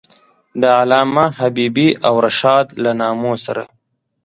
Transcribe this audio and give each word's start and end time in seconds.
د 0.61 0.63
علامه 0.79 1.25
حبیبي 1.39 1.89
او 2.07 2.13
رشاد 2.25 2.65
له 2.83 2.91
نامو 3.01 3.33
سره. 3.45 3.63